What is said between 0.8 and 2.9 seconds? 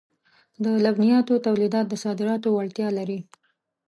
لبنیاتو تولیدات د صادراتو وړتیا